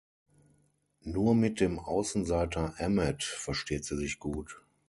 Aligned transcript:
Nur 1.03 1.35
mit 1.35 1.59
dem 1.59 1.77
Außenseiter 1.77 2.73
Emmet 2.79 3.21
versteht 3.23 3.85
sie 3.85 3.97
sich 3.97 4.17
gut. 4.17 4.59